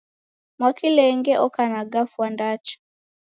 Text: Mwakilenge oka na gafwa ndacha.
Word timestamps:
Mwakilenge 0.59 1.33
oka 1.45 1.61
na 1.71 1.81
gafwa 1.93 2.25
ndacha. 2.33 2.77